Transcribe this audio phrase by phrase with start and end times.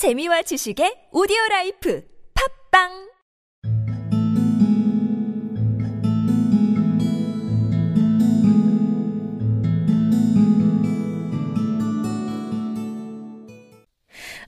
[0.00, 2.02] 재미와 지식의 오디오 라이프
[2.32, 2.88] 팟빵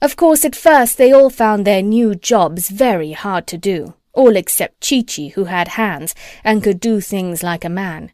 [0.00, 4.37] Of course, at first they all found their new jobs very hard to do, all
[4.37, 8.08] except Chee-Chee, who had hands and could do things like a man.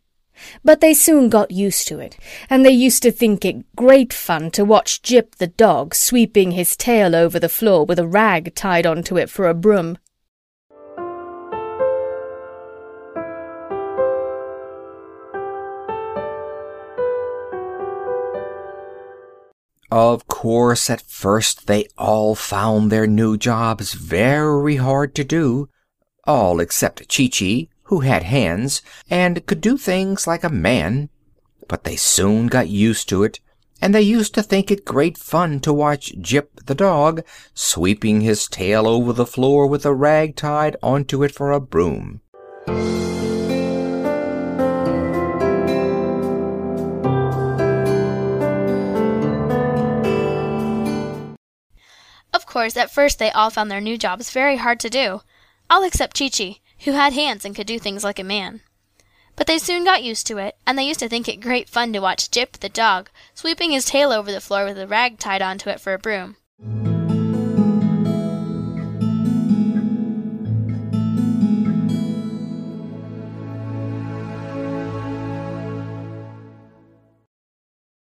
[0.64, 2.16] But they soon got used to it,
[2.48, 6.76] and they used to think it great fun to watch Jip the dog sweeping his
[6.76, 9.98] tail over the floor with a rag tied onto it for a broom.
[19.90, 25.70] Of course, at first they all found their new jobs very hard to do,
[26.24, 31.08] all except Chee-Chee, who had hands and could do things like a man.
[31.68, 33.40] But they soon got used to it,
[33.80, 37.22] and they used to think it great fun to watch Jip the dog
[37.54, 42.20] sweeping his tail over the floor with a rag tied onto it for a broom.
[52.34, 55.22] Of course, at first they all found their new jobs very hard to do,
[55.70, 58.62] all except Chee-Chee, who had hands and could do things like a man.
[59.36, 61.92] But they soon got used to it, and they used to think it great fun
[61.92, 65.42] to watch Jip the dog sweeping his tail over the floor with a rag tied
[65.42, 66.37] onto it for a broom.